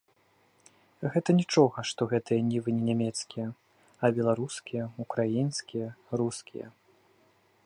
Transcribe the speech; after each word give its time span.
Гэта 1.15 1.29
нічога, 1.41 1.83
што 1.89 2.01
гэтыя 2.15 2.41
нівы 2.49 2.69
не 2.79 2.83
нямецкія, 2.89 3.47
а 4.03 4.13
беларускія, 4.19 4.83
украінскія, 5.07 5.87
рускія. 6.23 6.67